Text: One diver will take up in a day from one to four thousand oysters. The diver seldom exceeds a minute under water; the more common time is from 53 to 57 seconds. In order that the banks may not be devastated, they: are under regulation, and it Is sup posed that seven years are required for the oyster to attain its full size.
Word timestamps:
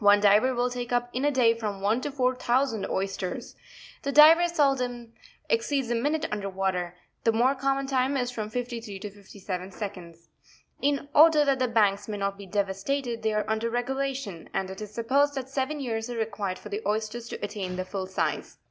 One 0.00 0.20
diver 0.20 0.54
will 0.54 0.68
take 0.68 0.92
up 0.92 1.08
in 1.14 1.24
a 1.24 1.30
day 1.30 1.54
from 1.56 1.80
one 1.80 2.02
to 2.02 2.10
four 2.12 2.34
thousand 2.34 2.84
oysters. 2.90 3.56
The 4.02 4.12
diver 4.12 4.46
seldom 4.46 5.14
exceeds 5.48 5.90
a 5.90 5.94
minute 5.94 6.26
under 6.30 6.50
water; 6.50 6.96
the 7.24 7.32
more 7.32 7.54
common 7.54 7.86
time 7.86 8.14
is 8.18 8.30
from 8.30 8.50
53 8.50 8.98
to 8.98 9.08
57 9.10 9.70
seconds. 9.70 10.28
In 10.82 11.08
order 11.14 11.46
that 11.46 11.60
the 11.60 11.66
banks 11.66 12.08
may 12.08 12.18
not 12.18 12.36
be 12.36 12.44
devastated, 12.44 13.22
they: 13.22 13.32
are 13.32 13.48
under 13.48 13.70
regulation, 13.70 14.50
and 14.52 14.68
it 14.68 14.82
Is 14.82 14.92
sup 14.92 15.08
posed 15.08 15.34
that 15.36 15.48
seven 15.48 15.80
years 15.80 16.10
are 16.10 16.18
required 16.18 16.58
for 16.58 16.68
the 16.68 16.82
oyster 16.86 17.22
to 17.22 17.42
attain 17.42 17.78
its 17.78 17.88
full 17.88 18.06
size. 18.06 18.58